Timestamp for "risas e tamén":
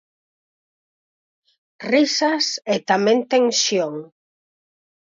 1.91-3.19